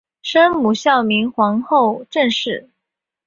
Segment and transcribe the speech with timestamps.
[0.23, 2.67] 生母孝明皇后郑氏。